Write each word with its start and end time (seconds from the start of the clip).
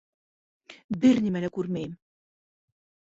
—Бер 1.03 1.21
нәмәлә 1.25 1.51
күрмәйем! 1.59 1.95